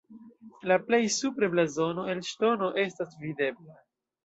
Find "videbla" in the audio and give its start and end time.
3.23-3.81